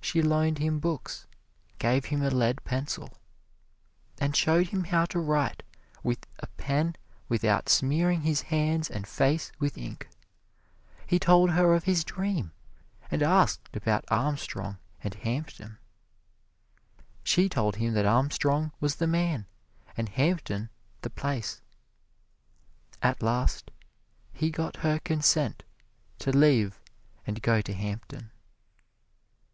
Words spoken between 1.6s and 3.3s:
gave him a lead pencil,